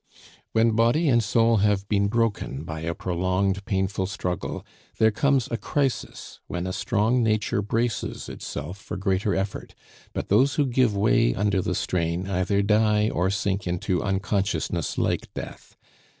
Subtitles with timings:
[0.53, 4.65] When body and soul have been broken by a prolonged painful struggle,
[4.97, 9.75] there comes a crisis when a strong nature braces itself for greater effort;
[10.11, 15.31] but those who give way under the strain either die or sink into unconsciousness like
[15.35, 15.75] death.